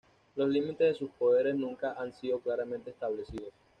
[0.35, 3.53] Los límites de sus poderes nunca han sido claramente establecidos.